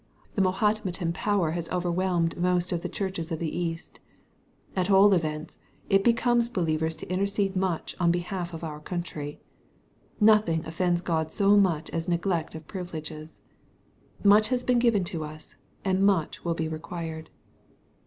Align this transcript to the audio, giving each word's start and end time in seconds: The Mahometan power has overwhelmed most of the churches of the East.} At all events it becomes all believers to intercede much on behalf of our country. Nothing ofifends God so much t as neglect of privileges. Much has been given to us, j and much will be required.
The 0.33 0.41
Mahometan 0.41 1.13
power 1.13 1.51
has 1.51 1.69
overwhelmed 1.69 2.35
most 2.35 2.71
of 2.71 2.81
the 2.81 2.89
churches 2.89 3.31
of 3.31 3.37
the 3.37 3.55
East.} 3.55 3.99
At 4.75 4.89
all 4.89 5.13
events 5.13 5.59
it 5.91 6.03
becomes 6.03 6.47
all 6.47 6.55
believers 6.55 6.95
to 6.95 7.07
intercede 7.07 7.55
much 7.55 7.95
on 7.99 8.09
behalf 8.09 8.51
of 8.51 8.63
our 8.63 8.79
country. 8.79 9.39
Nothing 10.19 10.63
ofifends 10.63 11.03
God 11.03 11.31
so 11.31 11.55
much 11.55 11.85
t 11.85 11.93
as 11.93 12.07
neglect 12.09 12.55
of 12.55 12.65
privileges. 12.67 13.43
Much 14.23 14.47
has 14.47 14.63
been 14.63 14.79
given 14.79 15.03
to 15.03 15.23
us, 15.23 15.51
j 15.51 15.57
and 15.91 16.03
much 16.03 16.43
will 16.43 16.55
be 16.55 16.67
required. 16.67 17.29